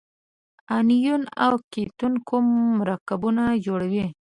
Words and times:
انیون 0.77 1.23
او 1.43 1.53
کتیون 1.73 2.13
کوم 2.27 2.45
مرکبونه 2.77 3.43
جوړوي؟ 3.65 4.05